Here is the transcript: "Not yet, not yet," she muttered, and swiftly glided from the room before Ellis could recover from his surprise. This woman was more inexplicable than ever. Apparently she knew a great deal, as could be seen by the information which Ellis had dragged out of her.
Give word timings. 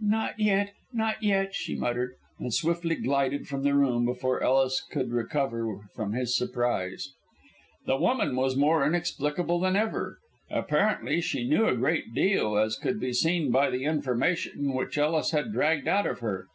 "Not 0.00 0.40
yet, 0.40 0.72
not 0.94 1.22
yet," 1.22 1.54
she 1.54 1.74
muttered, 1.76 2.14
and 2.38 2.54
swiftly 2.54 2.94
glided 2.94 3.46
from 3.46 3.62
the 3.62 3.74
room 3.74 4.06
before 4.06 4.42
Ellis 4.42 4.80
could 4.90 5.12
recover 5.12 5.80
from 5.94 6.14
his 6.14 6.34
surprise. 6.34 7.10
This 7.84 8.00
woman 8.00 8.34
was 8.34 8.56
more 8.56 8.86
inexplicable 8.86 9.60
than 9.60 9.76
ever. 9.76 10.16
Apparently 10.50 11.20
she 11.20 11.46
knew 11.46 11.66
a 11.66 11.76
great 11.76 12.14
deal, 12.14 12.56
as 12.56 12.78
could 12.78 13.00
be 13.00 13.12
seen 13.12 13.50
by 13.50 13.68
the 13.68 13.84
information 13.84 14.72
which 14.72 14.96
Ellis 14.96 15.32
had 15.32 15.52
dragged 15.52 15.86
out 15.86 16.06
of 16.06 16.20
her. 16.20 16.46